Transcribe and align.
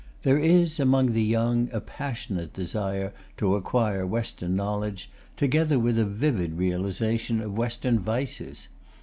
There 0.23 0.39
is, 0.39 0.79
among 0.79 1.11
the 1.11 1.21
young, 1.21 1.69
a 1.71 1.79
passionate 1.79 2.53
desire 2.53 3.13
to 3.37 3.53
acquire 3.55 4.03
Western 4.03 4.55
knowledge, 4.55 5.11
together 5.37 5.77
with 5.77 5.99
a 5.99 6.05
vivid 6.05 6.57
realization 6.57 7.39
of 7.39 7.55
Western 7.55 7.99
vices. 7.99 8.67